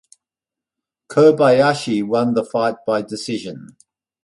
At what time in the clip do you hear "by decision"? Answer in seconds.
2.87-3.77